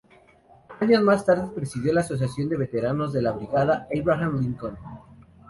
Años 0.79 1.03
más 1.03 1.27
tarde 1.27 1.51
presidió 1.53 1.93
la 1.93 2.01
asociación 2.01 2.49
de 2.49 2.57
veteranos 2.57 3.13
de 3.13 3.21
la 3.21 3.33
brigada 3.33 3.87
Abraham 3.95 4.41
Lincoln. 4.41 4.75